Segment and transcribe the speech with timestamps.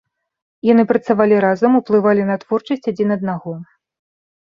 [0.67, 3.51] Яны працавалі разам, уплывалі на творчасць адзін аднаго.